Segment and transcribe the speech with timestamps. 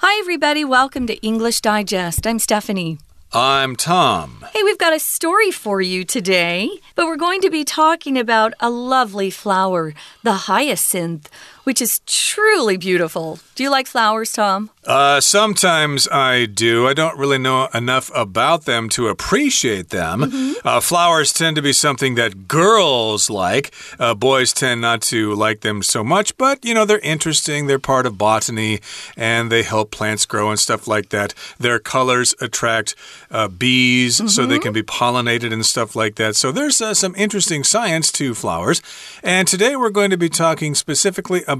[0.00, 0.64] Hi, everybody.
[0.64, 2.24] Welcome to English Digest.
[2.24, 2.98] I'm Stephanie.
[3.32, 4.44] I'm Tom.
[4.52, 8.54] Hey, we've got a story for you today, but we're going to be talking about
[8.60, 11.28] a lovely flower, the hyacinth,
[11.68, 13.38] which is truly beautiful.
[13.54, 14.70] Do you like flowers, Tom?
[14.86, 16.88] Uh, sometimes I do.
[16.88, 20.20] I don't really know enough about them to appreciate them.
[20.20, 20.52] Mm -hmm.
[20.64, 23.70] uh, flowers tend to be something that girls like.
[24.00, 27.66] Uh, boys tend not to like them so much, but you know, they're interesting.
[27.66, 28.80] They're part of botany
[29.16, 31.34] and they help plants grow and stuff like that.
[31.60, 32.94] Their colors attract
[33.30, 34.34] uh, bees mm -hmm.
[34.34, 34.62] so they mm-hmm.
[34.62, 36.36] can be pollinated and stuff like that.
[36.36, 38.80] So there's uh, some interesting science to flowers.
[39.22, 41.57] And today we're going to be talking specifically about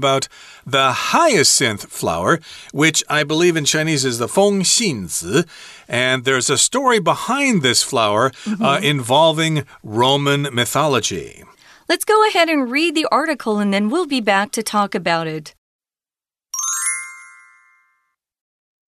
[0.65, 2.39] the hyacinth flower,
[2.71, 5.47] which I believe in Chinese is the feng xinzi.
[5.87, 8.65] And there's a story behind this flower mm -hmm.
[8.65, 11.43] uh, involving Roman mythology.
[11.89, 15.27] Let's go ahead and read the article and then we'll be back to talk about
[15.27, 15.55] it.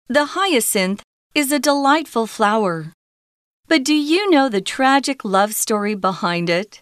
[0.09, 1.03] The hyacinth
[1.35, 2.93] is a delightful flower.
[3.67, 6.81] But do you know the tragic love story behind it?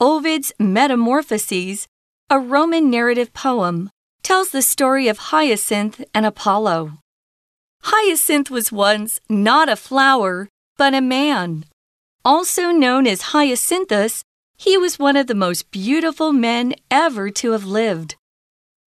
[0.00, 1.86] Ovid's Metamorphoses,
[2.28, 3.88] a Roman narrative poem,
[4.22, 6.98] tells the story of Hyacinth and Apollo.
[7.82, 11.66] Hyacinth was once not a flower, but a man.
[12.24, 14.24] Also known as Hyacinthus,
[14.56, 18.16] he was one of the most beautiful men ever to have lived.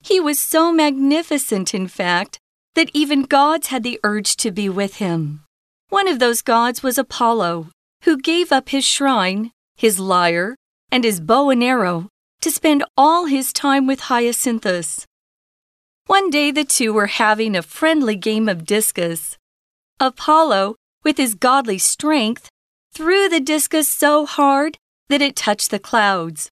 [0.00, 2.41] He was so magnificent, in fact,
[2.75, 5.45] that even gods had the urge to be with him.
[5.91, 7.69] One of those gods was Apollo,
[8.02, 10.56] who gave up his shrine, his lyre,
[10.91, 12.08] and his bow and arrow
[12.41, 15.05] to spend all his time with Hyacinthus.
[16.06, 19.36] One day the two were having a friendly game of discus.
[20.00, 22.48] Apollo, with his godly strength,
[22.95, 26.50] threw the discus so hard that it touched the clouds.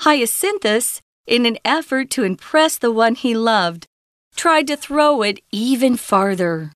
[0.00, 3.86] Hyacinthus, in an effort to impress the one he loved,
[4.34, 6.72] tried to throw it even farther.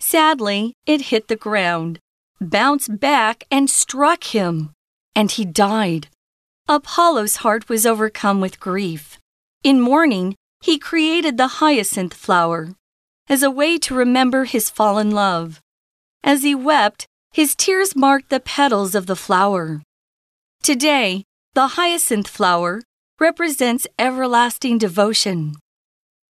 [0.00, 1.98] Sadly, it hit the ground,
[2.40, 4.72] bounced back, and struck him,
[5.14, 6.08] and he died.
[6.68, 9.18] Apollo's heart was overcome with grief.
[9.64, 12.74] In mourning, he created the hyacinth flower
[13.28, 15.60] as a way to remember his fallen love.
[16.22, 19.82] As he wept, his tears marked the petals of the flower.
[20.62, 21.24] Today,
[21.54, 22.82] the hyacinth flower
[23.18, 25.56] represents everlasting devotion.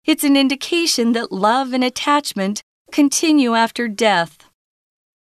[0.06, 2.62] It's an indication that love and attachment
[2.92, 4.38] continue after death.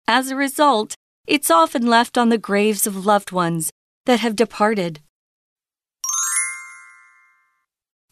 [0.06, 0.94] As a result,
[1.27, 3.71] it's often left on the graves of loved ones
[4.10, 4.98] that have departed.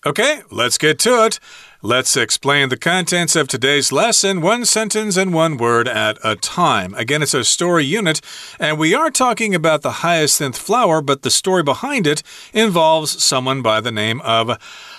[0.06, 1.40] Okay, let's get to it.
[1.82, 6.94] Let's explain the contents of today's lesson, one sentence and one word at a time.
[6.94, 8.20] Again, it's a story unit,
[8.60, 12.22] and we are talking about the hyacinth flower, but the story behind it
[12.52, 14.56] involves someone by the name of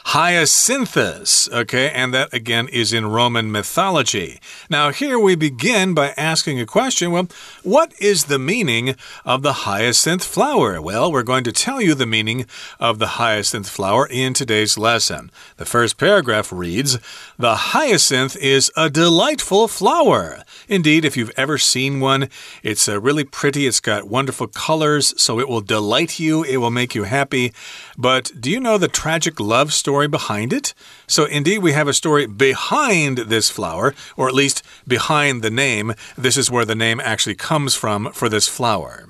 [0.09, 1.47] Hyacinthus.
[1.53, 4.40] Okay, and that again is in Roman mythology.
[4.68, 7.28] Now, here we begin by asking a question well,
[7.62, 10.81] what is the meaning of the hyacinth flower?
[10.81, 12.48] Well, we're going to tell you the meaning
[12.80, 15.30] of the hyacinth flower in today's lesson.
[15.58, 16.98] The first paragraph reads,
[17.38, 20.44] The hyacinth is a delightful flower.
[20.68, 22.30] Indeed, if you've ever seen one,
[22.64, 23.68] it's uh, really pretty.
[23.68, 27.53] It's got wonderful colors, so it will delight you, it will make you happy.
[27.96, 30.74] But do you know the tragic love story behind it?
[31.08, 35.94] So, indeed, we have a story behind this flower, or at least behind the name.
[36.18, 39.10] This is where the name actually comes from for this flower.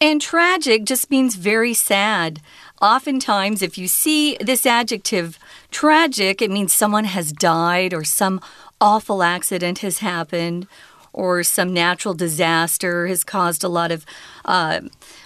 [0.00, 2.40] And tragic just means very sad.
[2.82, 5.38] Oftentimes, if you see this adjective
[5.70, 8.40] tragic, it means someone has died or some
[8.80, 10.66] awful accident has happened
[11.16, 14.04] or some natural disaster has caused a lot of
[14.44, 14.82] uh,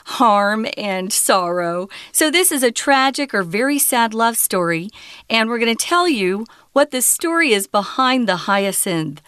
[0.07, 1.89] harm and sorrow.
[2.13, 4.89] So, this is a tragic or very sad love story,
[5.29, 9.21] and we're going to tell you what the story is behind the hyacinth.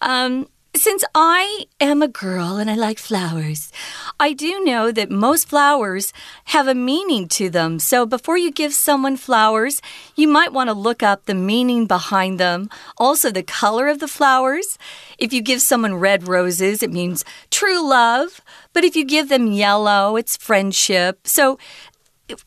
[0.00, 3.72] Um, since I am a girl and I like flowers,
[4.18, 6.12] I do know that most flowers
[6.46, 7.78] have a meaning to them.
[7.78, 9.80] So before you give someone flowers,
[10.14, 14.08] you might want to look up the meaning behind them, also the color of the
[14.08, 14.78] flowers.
[15.18, 18.40] If you give someone red roses, it means true love.
[18.72, 21.26] But if you give them yellow, it's friendship.
[21.26, 21.58] So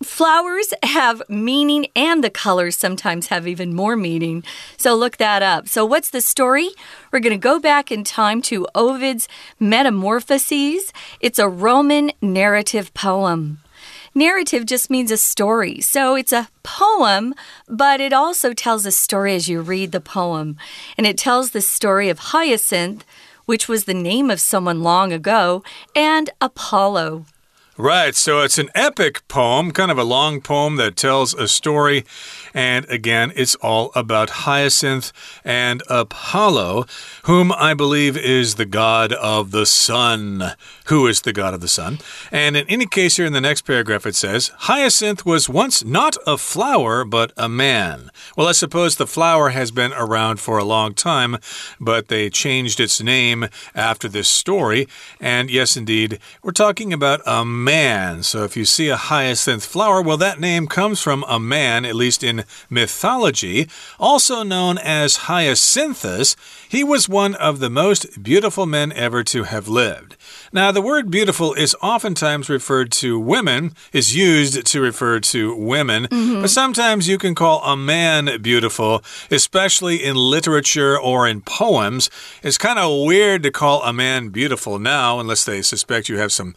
[0.04, 4.44] flowers have meaning and the colors sometimes have even more meaning.
[4.78, 5.68] So look that up.
[5.68, 6.70] So, what's the story?
[7.12, 9.28] We're going to go back in time to Ovid's
[9.60, 10.92] Metamorphoses.
[11.20, 13.60] It's a Roman narrative poem.
[14.16, 15.82] Narrative just means a story.
[15.82, 17.36] So it's a poem,
[17.68, 20.58] but it also tells a story as you read the poem.
[20.98, 23.06] And it tells the story of Hyacinth,
[23.46, 25.64] which was the name of someone long ago,
[25.96, 27.26] and Apollo.
[27.82, 32.04] Right, so it's an epic poem, kind of a long poem that tells a story.
[32.54, 35.12] And again, it's all about Hyacinth
[35.44, 36.86] and Apollo,
[37.24, 40.54] whom I believe is the god of the sun.
[40.86, 42.00] Who is the god of the sun?
[42.32, 46.18] And in any case, here in the next paragraph, it says Hyacinth was once not
[46.26, 48.10] a flower, but a man.
[48.36, 51.38] Well, I suppose the flower has been around for a long time,
[51.80, 54.88] but they changed its name after this story.
[55.20, 58.24] And yes, indeed, we're talking about a man.
[58.24, 61.96] So if you see a hyacinth flower, well, that name comes from a man, at
[61.96, 62.39] least in
[62.70, 63.68] mythology,
[64.00, 66.36] also known as Hyacinthus.
[66.68, 70.16] He was one of the most beautiful men ever to have lived.
[70.52, 76.08] Now, the word beautiful is oftentimes referred to women, is used to refer to women,
[76.10, 76.42] mm -hmm.
[76.42, 82.10] but sometimes you can call a man beautiful, especially in literature or in poems.
[82.42, 86.30] It's kind of weird to call a man beautiful now, unless they suspect you have
[86.30, 86.54] some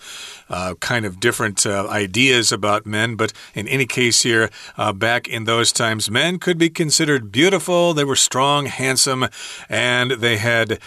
[0.49, 3.17] uh, kind of different uh, ideas about men.
[3.17, 7.95] But in any case, here, uh, back in those times, men could be considered beautiful.
[7.95, 9.29] They were strong, handsome,
[9.69, 10.79] and they had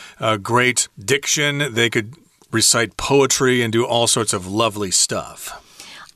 [0.43, 1.73] great diction.
[1.73, 2.13] They could
[2.55, 5.64] recite poetry and do all sorts of lovely stuff.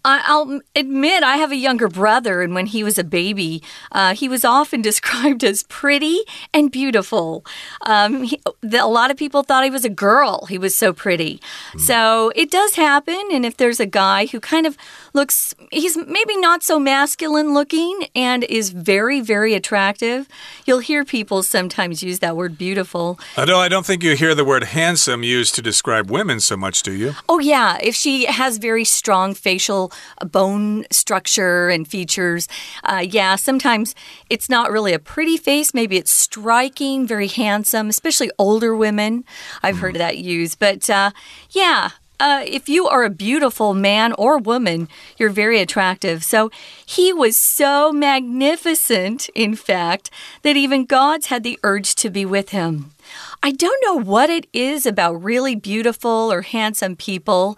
[0.05, 3.61] I'll admit I have a younger brother, and when he was a baby,
[3.91, 6.21] uh, he was often described as pretty
[6.53, 7.45] and beautiful.
[7.85, 10.45] Um, he, the, a lot of people thought he was a girl.
[10.45, 11.41] He was so pretty.
[11.73, 11.79] Mm.
[11.81, 13.21] So it does happen.
[13.31, 14.77] And if there's a guy who kind of
[15.13, 20.27] looks, he's maybe not so masculine looking and is very, very attractive,
[20.65, 23.19] you'll hear people sometimes use that word beautiful.
[23.37, 26.83] Although I don't think you hear the word handsome used to describe women so much,
[26.83, 27.13] do you?
[27.27, 27.77] Oh, yeah.
[27.81, 29.88] If she has very strong facial
[30.25, 32.47] bone structure and features.
[32.83, 33.95] Uh, yeah, sometimes
[34.29, 35.73] it's not really a pretty face.
[35.73, 39.23] Maybe it's striking, very handsome, especially older women.
[39.63, 40.59] I've heard that used.
[40.59, 41.11] But uh,
[41.51, 46.23] yeah, uh, if you are a beautiful man or woman, you're very attractive.
[46.23, 46.51] So
[46.85, 50.09] he was so magnificent, in fact,
[50.41, 52.91] that even gods had the urge to be with him.
[53.41, 57.57] I don't know what it is about really beautiful or handsome people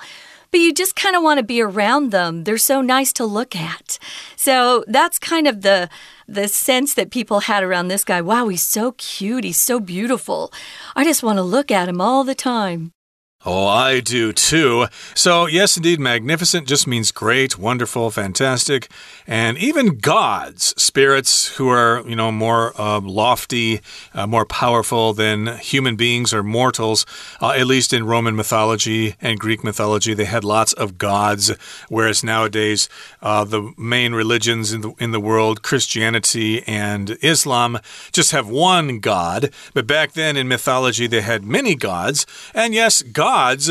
[0.52, 2.44] but you just kind of want to be around them.
[2.44, 3.98] They're so nice to look at.
[4.36, 5.90] So that's kind of the
[6.28, 8.22] the sense that people had around this guy.
[8.22, 9.44] Wow, he's so cute.
[9.44, 10.54] He's so beautiful.
[10.96, 12.94] I just want to look at him all the time.
[13.44, 14.86] Oh, I do too.
[15.16, 18.88] So, yes, indeed, magnificent just means great, wonderful, fantastic.
[19.26, 23.82] And even gods, spirits who are, you know, more uh, lofty,
[24.14, 27.04] uh, more powerful than human beings or mortals,
[27.42, 31.52] uh, at least in Roman mythology and Greek mythology, they had lots of gods.
[31.90, 32.90] Whereas nowadays,
[33.24, 37.80] uh, the main religions in the, in the world, Christianity and Islam,
[38.12, 39.50] just have one god.
[39.74, 42.28] But back then in mythology, they had many gods.
[42.54, 43.70] And yes, gods gods,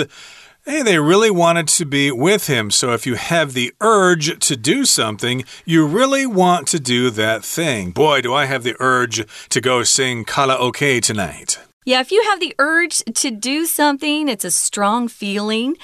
[0.65, 2.71] hey, they really wanted to be with him.
[2.71, 7.45] So if you have the urge to do something, you really want to do that
[7.45, 7.91] thing.
[7.91, 9.19] Boy, do I have the urge
[9.51, 11.59] to go sing karaoke tonight.
[11.85, 15.77] Yeah, if you have the urge to do something, it's a strong feeling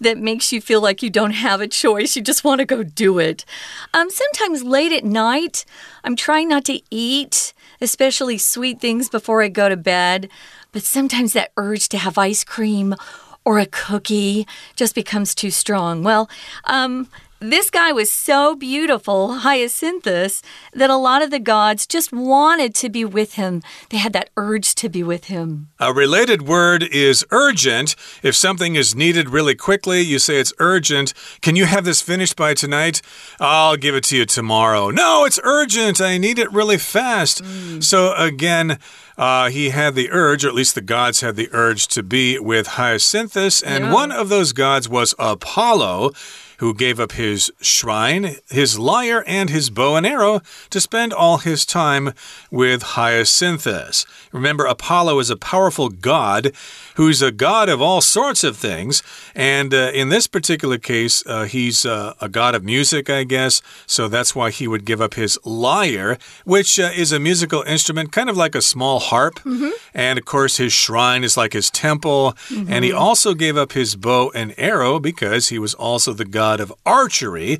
[0.00, 2.14] that makes you feel like you don't have a choice.
[2.14, 3.44] You just want to go do it.
[3.92, 5.64] Um, sometimes late at night,
[6.04, 10.28] I'm trying not to eat, especially sweet things, before I go to bed.
[10.72, 12.96] But sometimes that urge to have ice cream
[13.44, 14.46] or a cookie
[14.76, 16.02] just becomes too strong.
[16.02, 16.28] Well,
[16.64, 17.08] um,
[17.50, 20.42] this guy was so beautiful, Hyacinthus,
[20.72, 23.62] that a lot of the gods just wanted to be with him.
[23.90, 25.68] They had that urge to be with him.
[25.78, 27.96] A related word is urgent.
[28.22, 31.12] If something is needed really quickly, you say it's urgent.
[31.42, 33.02] Can you have this finished by tonight?
[33.38, 34.90] I'll give it to you tomorrow.
[34.90, 36.00] No, it's urgent.
[36.00, 37.42] I need it really fast.
[37.42, 37.84] Mm.
[37.84, 38.78] So, again,
[39.16, 42.38] uh, he had the urge, or at least the gods had the urge, to be
[42.38, 43.92] with Hyacinthus, and yeah.
[43.92, 46.12] one of those gods was Apollo
[46.58, 51.38] who gave up his shrine, his lyre, and his bow and arrow to spend all
[51.38, 52.12] his time
[52.50, 54.06] with Hyacinthus.
[54.32, 56.52] Remember, Apollo is a powerful god
[56.96, 59.02] who's a god of all sorts of things.
[59.34, 63.62] And uh, in this particular case, uh, he's uh, a god of music, I guess.
[63.86, 68.12] So that's why he would give up his lyre, which uh, is a musical instrument,
[68.12, 69.40] kind of like a small harp.
[69.44, 69.72] Mm -hmm.
[69.94, 72.34] And of course, his shrine is like his temple.
[72.50, 72.72] Mm -hmm.
[72.72, 76.43] And he also gave up his bow and arrow because he was also the god
[76.44, 77.58] god of archery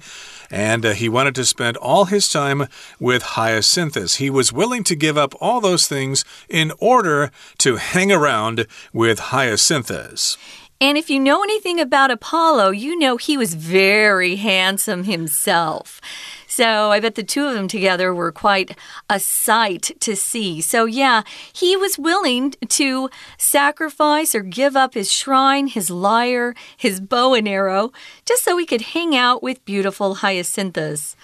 [0.50, 2.66] and uh, he wanted to spend all his time
[3.00, 4.16] with Hyacinthus.
[4.16, 9.18] He was willing to give up all those things in order to hang around with
[9.32, 10.36] Hyacinthus.
[10.82, 15.98] And if you know anything about Apollo, you know he was very handsome himself.
[16.54, 18.78] So I bet the two of them together were quite
[19.10, 20.60] a sight to see.
[20.60, 27.00] So, yeah, he was willing to sacrifice or give up his shrine, his lyre, his
[27.00, 27.90] bow and arrow,
[28.24, 31.16] just so he could hang out with beautiful Hyacinthus.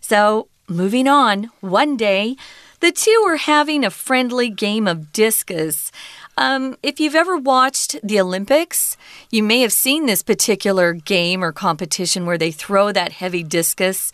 [0.00, 2.36] So, moving on, one day,
[2.80, 5.92] the two were having a friendly game of discus.
[6.38, 8.96] Um, if you've ever watched the Olympics,
[9.30, 14.12] you may have seen this particular game or competition where they throw that heavy discus.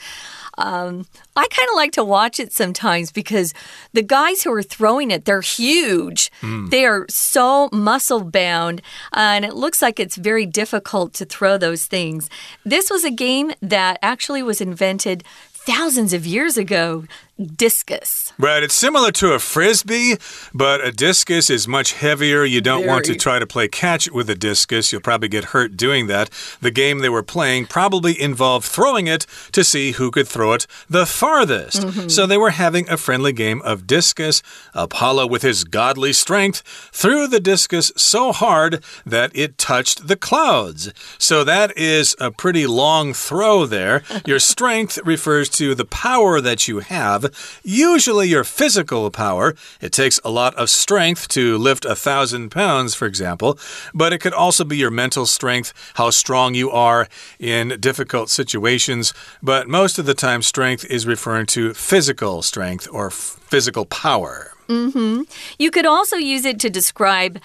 [0.58, 1.06] Um,
[1.36, 3.52] I kind of like to watch it sometimes because
[3.92, 6.30] the guys who are throwing it, they're huge.
[6.40, 6.70] Mm.
[6.70, 8.80] They are so muscle bound,
[9.12, 12.30] uh, and it looks like it's very difficult to throw those things.
[12.64, 17.04] This was a game that actually was invented thousands of years ago
[17.38, 18.32] discus.
[18.38, 18.62] Right.
[18.62, 20.16] It's similar to a frisbee,
[20.52, 22.44] but a discus is much heavier.
[22.44, 22.90] You don't Very.
[22.90, 24.92] want to try to play catch with a discus.
[24.92, 26.30] You'll probably get hurt doing that.
[26.60, 30.66] The game they were playing probably involved throwing it to see who could throw it
[30.88, 31.82] the farthest.
[31.82, 32.10] Mm -hmm.
[32.10, 34.42] So they were having a friendly game of discus.
[34.72, 36.62] Apollo, with his godly strength,
[36.92, 40.90] threw the discus so hard that it touched the clouds.
[41.18, 44.02] So that is a pretty long throw there.
[44.24, 47.23] Your strength refers to the power that you have
[47.62, 49.54] usually your physical power.
[49.80, 53.58] It takes a lot of strength to lift a thousand pounds, for example,
[53.92, 59.12] but it could also be your mental strength, how strong you are in difficult situations.
[59.42, 64.53] But most of the time, strength is referring to physical strength or physical power.
[64.68, 65.26] Mm -hmm.
[65.58, 67.40] You could also use it to describe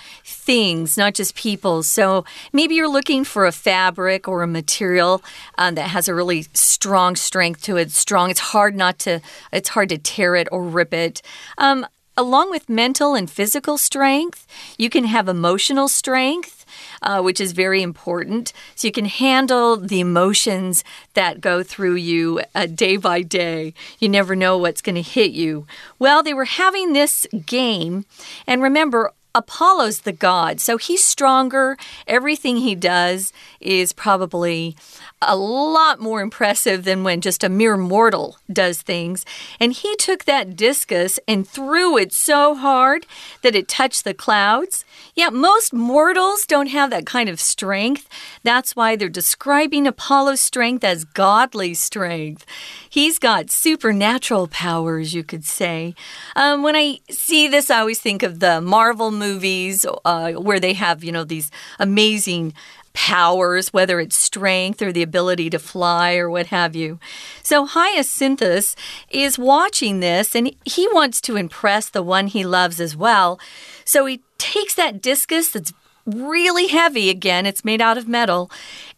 [0.46, 1.84] things, not just people.
[1.84, 5.22] So maybe you're looking for a fabric or a material
[5.58, 7.92] um, that has a really strong strength to it.
[7.92, 8.32] Strong.
[8.32, 9.20] It's hard not to.
[9.52, 11.22] It's hard to tear it or rip it.
[11.58, 11.86] Um,
[12.16, 14.46] along with mental and physical strength,
[14.78, 16.59] you can have emotional strength
[17.02, 18.54] uh, which is very important.
[18.76, 20.84] So you can handle the emotions
[21.14, 23.74] that go through you uh, day by day.
[24.00, 25.66] You never know what's going to hit you.
[25.98, 28.06] Well, they were having this game,
[28.48, 31.78] and remember, Apollo's the god, so he's stronger.
[32.08, 34.76] Everything he does is probably
[35.22, 39.26] a lot more impressive than when just a mere mortal does things.
[39.60, 43.06] And he took that discus and threw it so hard
[43.42, 44.86] that it touched the clouds.
[45.16, 48.08] Yeah, most mortals don't have that kind of strength.
[48.44, 52.46] That's why they're describing Apollo's strength as godly strength.
[52.90, 55.96] He's got supernatural powers, you could say.
[56.36, 60.74] Um, when I see this, I always think of the Marvel movies uh, where they
[60.74, 62.54] have, you know, these amazing
[62.94, 67.00] powers, whether it's strength or the ability to fly or what have you.
[67.44, 68.76] So Hyacinthus
[69.10, 73.40] is watching this and he wants to impress the one he loves as well.
[73.86, 75.74] So he takes that discus that's
[76.06, 78.50] really heavy again, it's made out of metal,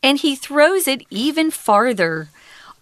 [0.02, 2.30] and he throws it even farther.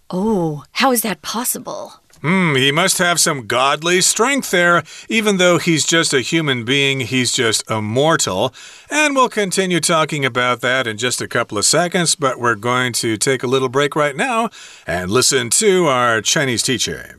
[0.09, 2.01] Oh, how is that possible?
[2.22, 4.82] Hmm, he must have some godly strength there.
[5.10, 8.54] Even though he's just a human being, he's just a mortal.
[8.88, 12.94] And we'll continue talking about that in just a couple of seconds, but we're going
[12.94, 14.48] to take a little break right now
[14.86, 17.16] and listen to our Chinese teacher.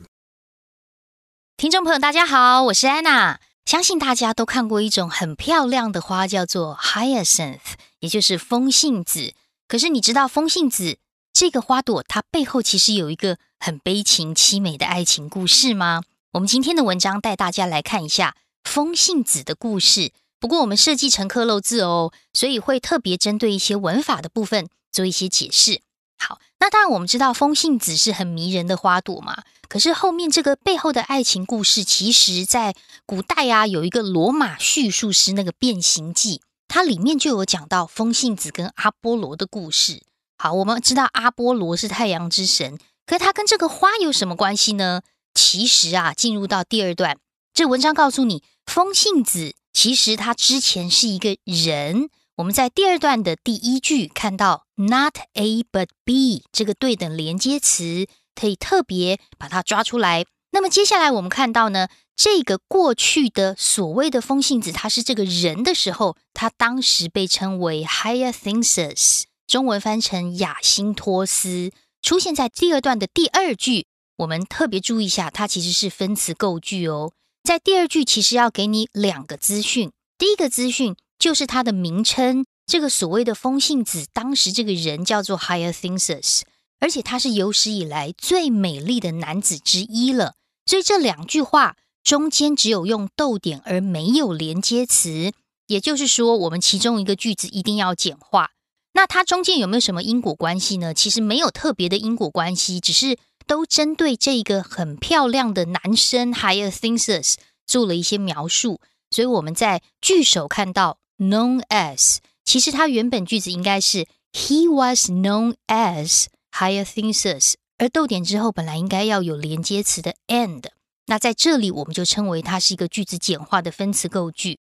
[1.56, 3.38] 听众朋友，大家好，我是安娜。
[3.64, 9.34] 相信大家都看过一种很漂亮的花，叫做 hyacinth，也就是风信子。
[9.68, 10.98] 可是你知道风信子
[11.33, 16.01] 这个花朵它背后其实有一个很悲情凄美的爱情故事吗？
[16.33, 20.11] 我们今天的文章带大家来看一下风信子的故事。
[20.39, 25.81] 不过我们设计成刻漏字哦，所以会特别针对一些文法的部分做一些解释。
[26.17, 29.43] 好，那当然我们知道风信子是很迷人的花朵嘛。
[29.67, 40.03] 可是后面这个背后的爱情故事，其实在古代啊有一个罗马叙述诗那个《变形记》，它里面就有讲到风信子跟阿波罗的故事。
[40.43, 45.01] 好，我们知道阿波罗是太阳之神，可他跟这个花有什么关系呢？
[45.35, 47.19] 其实啊，进入到第二段，
[47.53, 52.09] 这文章告诉你，风信子其实他之前是一个人。
[52.37, 60.25] 我们在第二段的第一句看到 not A but B 这个对等连接词，可以特别把它抓出来。
[60.53, 69.25] 那么接下来我们看到呢，这个过去的所谓的风信子，他是这个人的时候，他当时被称为 Hyacinthus。
[69.51, 73.85] 中文翻成雅辛托斯，出现在第二段的第二句。
[74.19, 77.11] 我们特别注意一下，它其实是分词构句哦。
[77.43, 79.91] 在第二句，其实要给你两个资讯。
[80.17, 86.43] 第一个资讯就是它的名称，这个所谓的风信子，当时这个人叫做 Hyacinthus，
[86.79, 90.35] 而且他是有史以来最美丽的男子之一了。
[90.65, 95.33] 所以这两句话中间只有用逗点，而没有连接词。
[95.67, 98.51] 也就是说，我们其中一个句子一定要简化。
[98.93, 100.93] 那它中间有没有什么因果关系呢？
[100.93, 103.17] 其实没有特别的因果关系，只是
[103.47, 108.79] 都针对这个很漂亮的男生 Hyacinthus 做了一些描述。
[109.09, 120.63] 所以我们在句首看到 known as，其实它原本句子应该是 He was known as Hyacinthus，而逗点之后本来应该要有连接词的 and。
[121.07, 124.59] 那在这里我们就称为它是一个句子简化的分词构句。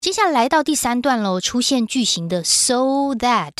[0.00, 3.52] 接下来到第三段喽，出现句型的 so that，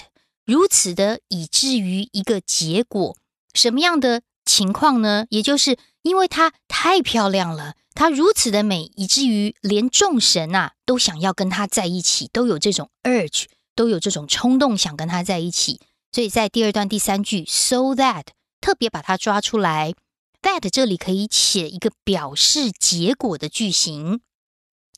[0.46, 3.14] 如此的以至于一个结果，
[3.52, 5.26] 什么样的情况呢？
[5.28, 13.44] 也就是因为它太漂亮了，它如此的美，以至于连众神啊都想要跟它在一起，都有这种 urge，
[13.74, 15.78] 都有这种冲动想跟它在一起。
[16.10, 18.24] 所以在第二段第三句 so that
[18.62, 19.92] 特别把它抓出来。
[20.40, 24.22] that 这里可以写一个表示结果的句型。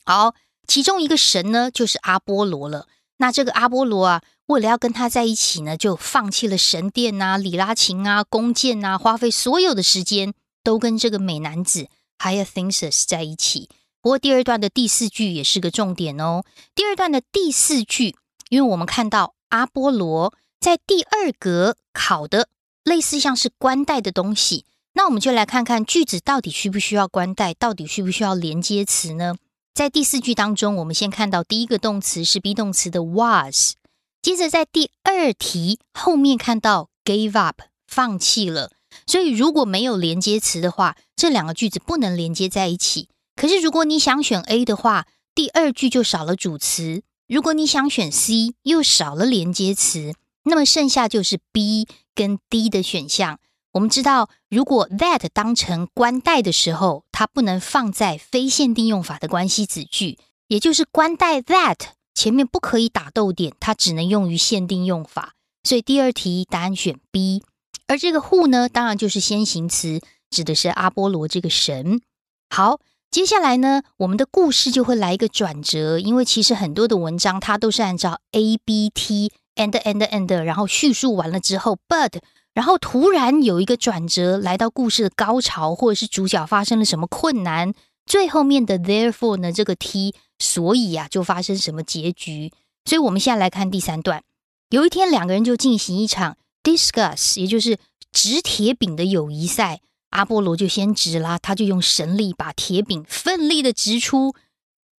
[0.04, 0.34] 好，
[0.72, 2.88] 其中一个神呢就是阿波罗了。
[3.18, 10.32] 那这个阿波罗啊，为了要跟他在一起呢，就放弃了神殿啊、里拉琴啊、弓箭啊，花费所有的时间
[10.64, 11.88] 都跟这个美男子
[12.20, 13.68] Hyacinthus 在一起。
[14.00, 16.42] 不过第二段的第四句也是个重点哦。
[16.74, 18.16] 第二段的第四句，
[18.48, 22.48] 因为我们看到阿波罗在第二格考的
[22.82, 24.64] 类似像是冠带的东西。
[24.94, 29.34] 那我们就来看看句子到底需不需要冠带，到底需不需要连接词呢？
[29.74, 33.72] 在第四句当中，我们先看到第一个动词是 be 动词的 was，
[34.20, 38.70] 接着在第二题后面看到 gave up 放弃了。
[39.06, 43.08] 所以如果没有连接词的话，这两个句子不能连接在一起。
[43.34, 50.12] 可是如果你想选 A 的话，第二句就少了主词；如果你想选 C，又少了连接词，
[50.44, 53.40] 那么剩下就是 B 跟 D 的选项。
[53.72, 61.78] 我们知道，如果 that 当成关带的时候，它不能放在非限定用法的关系子句，也就是关带 that
[62.14, 65.32] 前面不可以打逗点，它只能用于限定用法。
[65.64, 67.42] 所以第二题答案选 B。
[67.86, 72.02] 而这个 who 呢，当然就是先行词，指的是阿波罗这个神。
[72.50, 72.78] 好，
[73.10, 82.20] 接下来呢，我们的故事就会来一个转折，因为其实很多的文章它都是按照 A B T and and and，然后叙述完了之后，but。
[82.54, 87.72] 然后突然有一个转折，来到故事的高潮，或者是主角发生了什么困难，
[88.04, 89.50] 最后面的 therefore 呢？
[89.50, 92.52] 这个 T，所以啊，就发生什么结局？
[92.84, 94.22] 所以我们现在来看第三段。
[94.70, 97.78] 有一天，两个人就进行一场 discuss，也就是
[98.10, 99.80] 掷铁饼的友谊赛。
[100.10, 104.34] 阿波罗就先掷啦，他就用神力把铁饼奋力的掷出，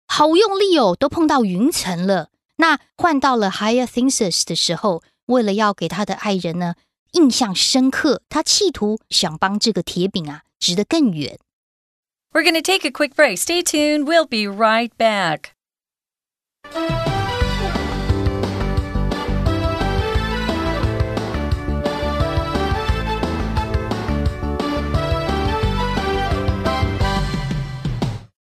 [0.07, 2.29] 好用力哦，都碰到云层了。
[2.57, 6.73] 那换到了 Higher Thinsus 的时候，为了要给他的爱人呢？
[7.12, 11.38] 印象深刻，他企图想帮这个铁饼啊指得更远。
[12.32, 13.38] We're going to take a quick break.
[13.38, 14.04] Stay tuned.
[14.04, 15.52] We'll be right back.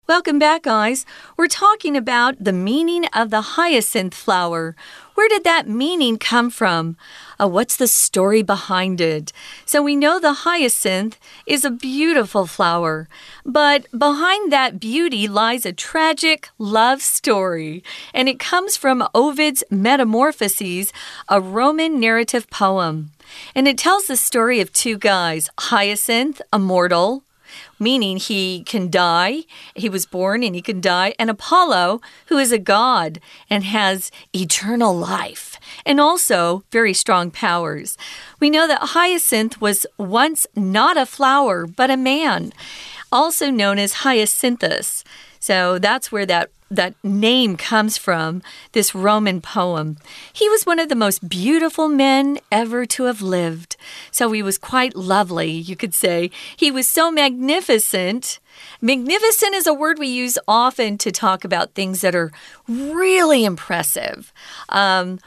[0.08, 1.06] Welcome back, guys.
[1.36, 4.74] We're talking about the meaning of the hyacinth flower.
[5.15, 6.96] Where did that meaning come from?
[7.38, 9.34] Uh, what's the story behind it?
[9.65, 13.10] So we know the hyacinth is a beautiful flower,
[13.46, 20.93] but behind that beauty lies a tragic love story, and it comes from Ovid's Metamorphoses,
[21.28, 23.12] a Roman narrative poem.
[23.54, 27.24] And it tells the story of two guys Hyacinth, a mortal,
[27.80, 29.44] meaning he can die.
[29.76, 31.14] He was born and he can die.
[31.20, 37.98] And Apollo, who is a god and has eternal life and also very strong powers.
[38.40, 42.54] We know that Hyacinth was once not a flower, but a man,
[43.12, 45.04] also known as Hyacinthus.
[45.48, 48.42] So that's where that that name comes from
[48.74, 49.96] this Roman poem.
[50.34, 53.78] He was one of the most beautiful men ever to have lived.
[54.12, 56.32] So he was quite lovely, you could say.
[56.58, 58.40] He was so magnificent.
[58.82, 62.34] Magnificent is a word we use often to talk about things that are
[62.68, 64.34] really impressive.
[64.68, 65.20] Um,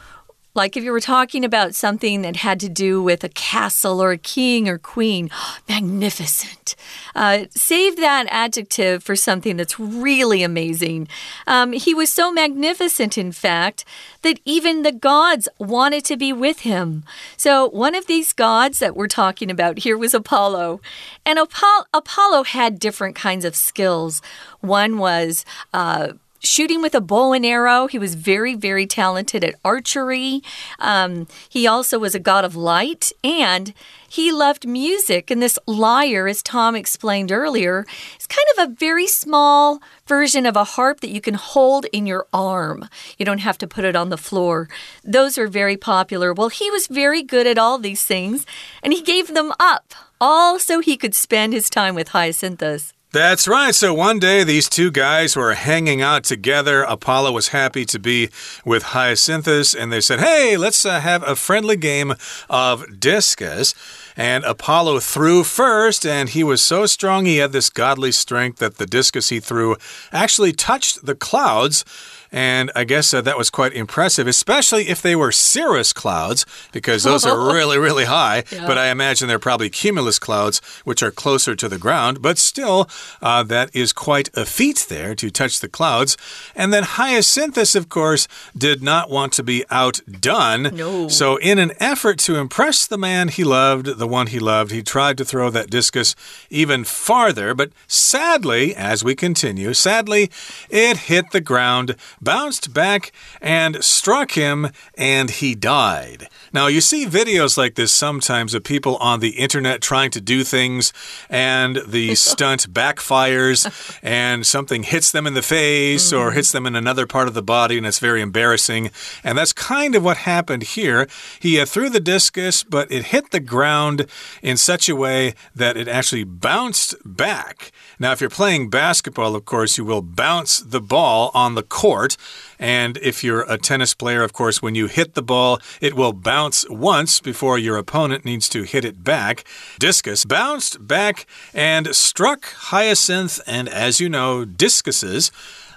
[0.54, 4.12] like if you were talking about something that had to do with a castle or
[4.12, 5.30] a king or queen,
[5.68, 6.74] magnificent.
[7.14, 11.08] Uh, save that adjective for something that's really amazing.
[11.46, 13.84] Um, he was so magnificent, in fact,
[14.22, 17.04] that even the gods wanted to be with him.
[17.36, 20.80] So, one of these gods that we're talking about here was Apollo.
[21.24, 24.20] And Apollo, Apollo had different kinds of skills.
[24.60, 27.86] One was uh, shooting with a bow and arrow.
[27.86, 30.42] He was very, very talented at archery.
[30.78, 33.72] Um, he also was a god of light and
[34.08, 35.30] he loved music.
[35.30, 37.86] And this lyre, as Tom explained earlier,
[38.18, 42.06] is kind of a very small version of a harp that you can hold in
[42.06, 42.88] your arm.
[43.18, 44.68] You don't have to put it on the floor.
[45.04, 46.32] Those are very popular.
[46.32, 48.46] Well, he was very good at all these things
[48.82, 52.92] and he gave them up all so he could spend his time with Hyacinthus.
[53.12, 53.74] That's right.
[53.74, 56.82] So one day these two guys were hanging out together.
[56.82, 58.28] Apollo was happy to be
[58.64, 62.14] with Hyacinthus, and they said, Hey, let's uh, have a friendly game
[62.48, 63.74] of discus.
[64.16, 68.76] And Apollo threw first, and he was so strong, he had this godly strength that
[68.76, 69.76] the discus he threw
[70.12, 71.84] actually touched the clouds.
[72.32, 77.02] And I guess uh, that was quite impressive, especially if they were cirrus clouds, because
[77.02, 78.44] those are really, really high.
[78.52, 78.66] Yeah.
[78.66, 82.22] But I imagine they're probably cumulus clouds, which are closer to the ground.
[82.22, 82.88] But still,
[83.20, 86.16] uh, that is quite a feat there to touch the clouds.
[86.54, 90.62] And then Hyacinthus, of course, did not want to be outdone.
[90.74, 91.08] No.
[91.08, 94.82] So, in an effort to impress the man he loved, the one he loved, he
[94.82, 96.14] tried to throw that discus
[96.48, 97.54] even farther.
[97.54, 100.30] But sadly, as we continue, sadly,
[100.68, 106.28] it hit the ground bounced back and struck him, and he died.
[106.52, 110.44] Now, you see videos like this sometimes of people on the internet trying to do
[110.44, 110.92] things,
[111.28, 116.18] and the stunt backfires, and something hits them in the face mm.
[116.18, 118.90] or hits them in another part of the body, and it's very embarrassing.
[119.24, 121.06] And that's kind of what happened here.
[121.40, 124.06] He uh, threw the discus, but it hit the ground
[124.42, 127.72] in such a way that it actually bounced back.
[127.98, 132.09] Now, if you're playing basketball, of course, you will bounce the ball on the court.
[132.58, 136.12] And if you're a tennis player, of course, when you hit the ball, it will
[136.12, 139.44] bounce once before your opponent needs to hit it back.
[139.78, 145.30] Discus bounced back and struck Hyacinth, and as you know, discuses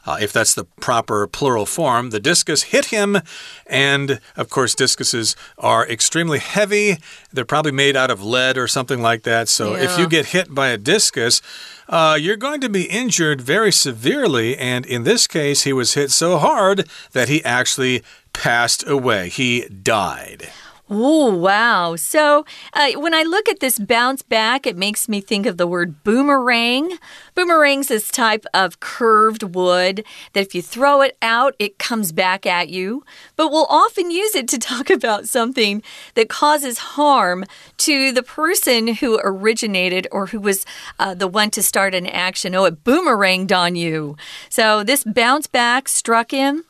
[0.05, 2.09] uh, if that's the proper plural form.
[2.09, 3.17] The discus hit him,
[3.65, 6.97] and of course, discuses are extremely heavy.
[7.31, 9.49] They're probably made out of lead or something like that.
[9.49, 9.83] So yeah.
[9.83, 11.41] if you get hit by a discus,
[11.87, 14.57] uh, you're going to be injured very severely.
[14.57, 19.29] And in this case, he was hit so hard that he actually passed away.
[19.29, 20.49] He died.
[20.95, 21.95] Oh, wow.
[21.95, 25.65] So uh, when I look at this bounce back, it makes me think of the
[25.65, 26.99] word boomerang.
[27.33, 32.45] Boomerang's this type of curved wood that if you throw it out, it comes back
[32.45, 33.03] at you.
[33.35, 35.81] But we'll often use it to talk about something
[36.13, 37.45] that causes harm
[37.77, 40.63] to the person who originated or who was
[40.99, 42.53] uh, the one to start an action.
[42.53, 44.15] Oh, it boomeranged on you.
[44.47, 46.65] So this bounce back struck him.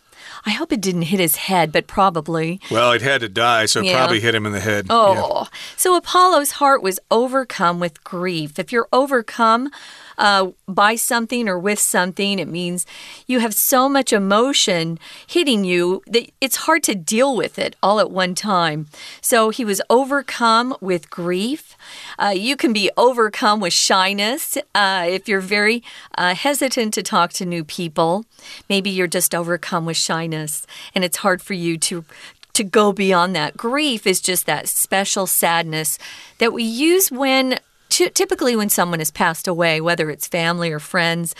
[0.46, 2.60] I hope it didn't hit his head, but probably.
[2.70, 3.98] Well, it had to die, so it yeah.
[3.98, 4.88] probably hit him in the head.
[4.90, 5.14] Oh.
[5.14, 5.58] Yeah.
[5.78, 8.60] So Apollo's heart was overcome with grief.
[8.60, 9.70] If you're overcome,
[10.18, 12.40] uh, by something or with something.
[12.40, 12.86] It means
[13.28, 18.00] you have so much emotion hitting you that it's hard to deal with it all
[18.00, 18.88] at one time.
[19.22, 21.76] So he was overcome with grief.
[22.18, 25.84] Uh, you can be overcome with shyness uh, if you're very
[26.18, 28.26] uh, hesitant to talk to new people.
[28.70, 32.06] Maybe you're just overcome with shyness and it's hard for you to
[32.54, 33.58] to go beyond that.
[33.58, 35.98] Grief is just that special sadness
[36.38, 41.36] that we use when typically when someone has passed away, whether it's family or friends,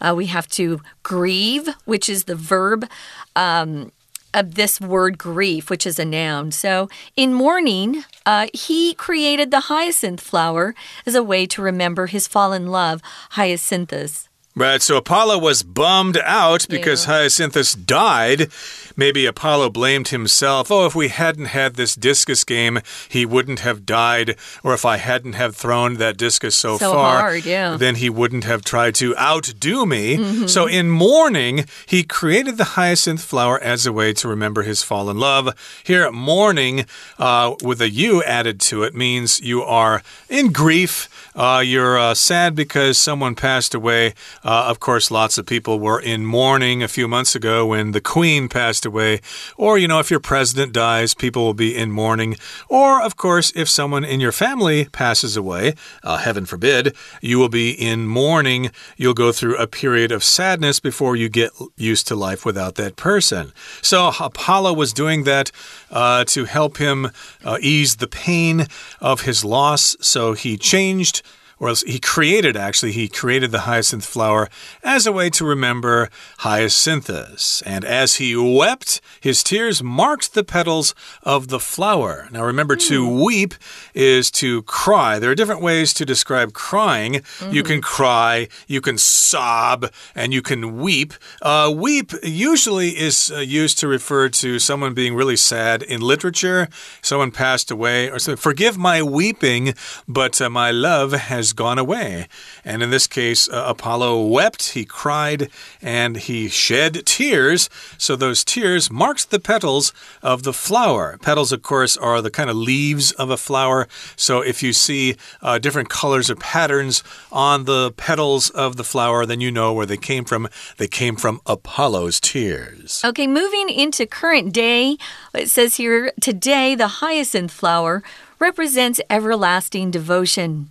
[0.00, 2.88] uh, we have to grieve, which is the verb.
[3.34, 3.92] Um,
[4.36, 6.52] of this word grief, which is a noun.
[6.52, 10.74] So, in mourning, uh, he created the hyacinth flower
[11.06, 14.25] as a way to remember his fallen love, Hyacinthus.
[14.58, 17.12] Right, so Apollo was bummed out because yeah.
[17.12, 18.50] Hyacinthus died.
[18.96, 20.70] Maybe Apollo blamed himself.
[20.70, 24.36] Oh, if we hadn't had this discus game, he wouldn't have died.
[24.64, 27.76] Or if I hadn't have thrown that discus so, so far, hard, yeah.
[27.76, 30.16] then he wouldn't have tried to outdo me.
[30.16, 30.48] Mm -hmm.
[30.48, 35.18] So in mourning, he created the hyacinth flower as a way to remember his fallen
[35.18, 35.52] love.
[35.84, 36.86] Here, mourning
[37.18, 41.08] uh, with a U added to it means you are in grief.
[41.34, 44.14] Uh, you're uh, sad because someone passed away.
[44.46, 48.00] Uh, of course, lots of people were in mourning a few months ago when the
[48.00, 49.20] Queen passed away.
[49.56, 52.36] Or, you know, if your president dies, people will be in mourning.
[52.68, 57.48] Or, of course, if someone in your family passes away, uh, heaven forbid, you will
[57.48, 58.70] be in mourning.
[58.96, 62.94] You'll go through a period of sadness before you get used to life without that
[62.94, 63.52] person.
[63.82, 65.50] So, Apollo was doing that
[65.90, 67.10] uh, to help him
[67.44, 68.68] uh, ease the pain
[69.00, 69.96] of his loss.
[70.00, 71.22] So, he changed
[71.58, 74.48] or else he created actually, he created the hyacinth flower
[74.82, 77.62] as a way to remember Hyacinthus.
[77.64, 82.28] And as he wept, his tears marked the petals of the flower.
[82.30, 82.88] Now remember, mm.
[82.88, 83.22] to hmm.
[83.22, 83.54] weep
[83.94, 85.18] is to cry.
[85.18, 87.14] There are different ways to describe crying.
[87.14, 87.54] Mm -hmm.
[87.54, 91.14] You can cry, you can sob, and you can weep.
[91.42, 96.68] Uh, weep usually is uh, used to refer to someone being really sad in literature.
[97.02, 98.42] Someone passed away, or something.
[98.42, 99.74] Forgive my weeping,
[100.06, 102.28] but uh, my love has gone away.
[102.64, 107.68] And in this case, uh, Apollo wept, he cried, and he shed tears.
[107.98, 111.18] So those tears marked the petals of the flower.
[111.22, 113.88] Petals, of course, are the kind of leaves of a flower.
[114.16, 119.26] So if you see uh, different colors or patterns on the petals of the flower,
[119.26, 120.48] then you know where they came from.
[120.76, 123.02] They came from Apollo's tears.
[123.04, 124.96] Okay, moving into current day,
[125.34, 128.02] it says here today the hyacinth flower
[128.38, 130.68] represents everlasting devotion.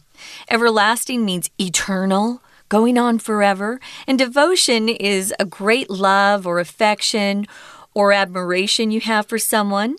[0.50, 7.46] Everlasting means eternal, going on forever, and devotion is a great love or affection
[7.94, 9.96] or admiration you have for someone.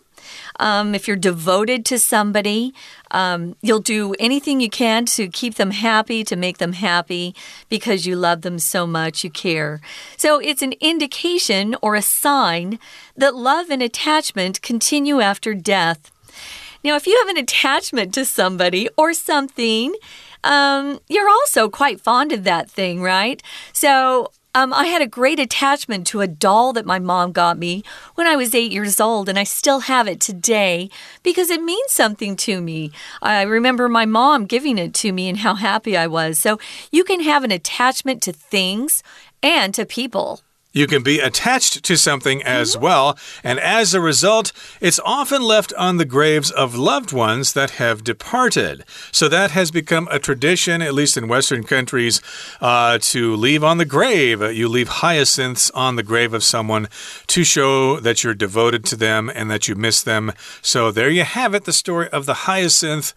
[0.58, 2.74] Um, if you're devoted to somebody,
[3.10, 7.34] um, you'll do anything you can to keep them happy, to make them happy,
[7.68, 9.80] because you love them so much, you care.
[10.16, 12.78] So it's an indication or a sign
[13.16, 16.10] that love and attachment continue after death.
[16.86, 19.96] Now, if you have an attachment to somebody or something,
[20.44, 23.42] um, you're also quite fond of that thing, right?
[23.72, 27.82] So, um, I had a great attachment to a doll that my mom got me
[28.14, 30.88] when I was eight years old, and I still have it today
[31.24, 32.92] because it means something to me.
[33.20, 36.38] I remember my mom giving it to me and how happy I was.
[36.38, 36.60] So
[36.92, 39.02] you can have an attachment to things
[39.42, 40.40] and to people.
[40.76, 42.84] You can be attached to something as mm -hmm.
[42.84, 47.70] well, and as a result, it's often left on the graves of loved ones that
[47.70, 48.84] have departed.
[49.10, 52.20] So that has become a tradition, at least in Western countries,
[52.60, 54.52] uh, to leave on the grave.
[54.52, 56.88] You leave hyacinths on the grave of someone
[57.26, 60.32] to show that you're devoted to them and that you miss them.
[60.62, 63.12] So there you have it the story of the hyacinth.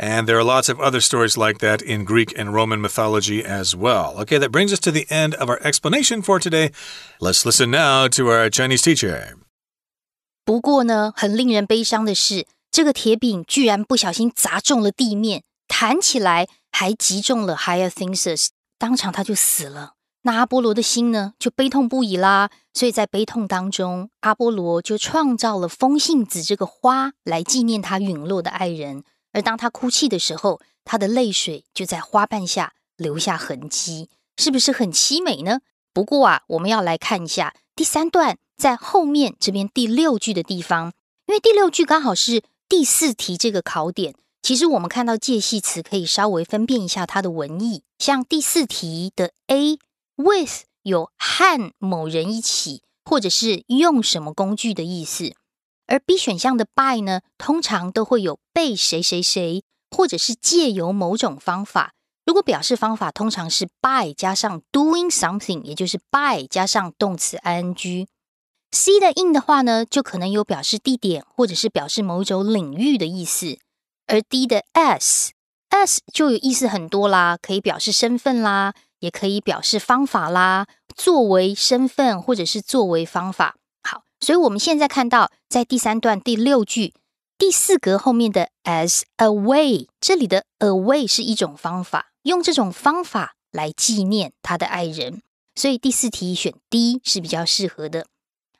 [0.00, 3.74] And there are lots of other stories like that in Greek and Roman mythology as
[3.74, 4.14] well.
[4.22, 6.70] Okay, that brings us to the end of our explanation for today.
[7.18, 9.36] Let's listen now to our Chinese teacher.
[10.44, 19.94] 不过呢，很令人悲伤的是，这个铁饼居然不小心砸中了地面，弹起来还击中了 Hyacinthus，当场他就死了。
[20.22, 22.50] 那阿波罗的心呢，就悲痛不已啦。
[22.74, 29.04] 所以在悲痛当中，阿波罗就创造了风信子这个花来纪念他陨落的爱人。
[29.31, 35.59] 而当他哭泣的时候，他的泪水就在花瓣下留下痕迹，是不是很凄美呢？
[35.93, 40.93] 不过啊，我们要来看一下第三段，在后面这边第六句的地方，
[41.27, 44.15] 因为第六句刚好是第四题这个考点。
[44.41, 47.83] 其实我们看到介系词，可以稍微分辨一下它的文意。
[47.99, 49.77] 像第四题的 A
[50.15, 55.35] with 有和某人一起，或者是用什么工具的意思。
[55.91, 61.91] 而 B 选项的 by 呢，通常都会有被谁谁谁，或者是借由某种方法。
[62.25, 68.07] 如果表示方法通常是 by 加上 doing something，也就是 by 加上动词 ing。
[68.71, 73.59] C 的 in 的话呢，就可能有表示地点，或者是表示某种领域的意思。
[74.07, 75.33] 而 D 的 s
[75.67, 83.57] s 就有意思很多啦，可以表示身份啦，也可以表示方法啦，作为身份或者是作为方法。
[84.21, 86.93] 所以我们现在看到，在第三段第六句
[87.37, 95.21] 第四格后面的 as a way，这里的 a way 是一种方法，用这种方法来纪念他的爱人。
[95.55, 98.05] 所以第四题选 D 是比较适合的。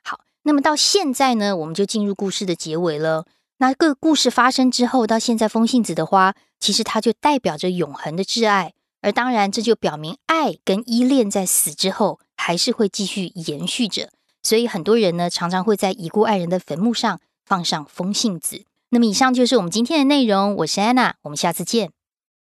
[0.02, 3.24] 好，那么到现在呢，我们就进入故事的结尾了。
[3.58, 14.10] 那个故事发生之后，到现在风信子的花，其实它就代表着永恒的挚爱，而当然这就表明爱跟依恋在死之后还是会继续延续着。
[14.42, 18.64] 所以很多人呢，常常会在已故爱人的坟墓上放上风信子。
[18.90, 20.54] 那么以上就是我们今天的内容。
[20.56, 21.90] 我是安娜，我们下次见。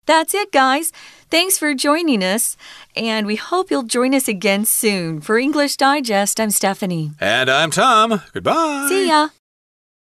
[0.05, 0.89] That's it, guys.
[1.29, 2.57] Thanks for joining us,
[2.93, 5.21] and we hope you'll join us again soon.
[5.21, 7.11] For English Digest, I'm Stephanie.
[7.21, 8.19] And I'm Tom.
[8.33, 8.89] Goodbye.
[8.89, 9.29] See ya.